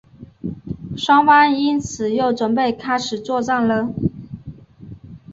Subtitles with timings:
[0.97, 3.93] 双方因此又准备开始作战了。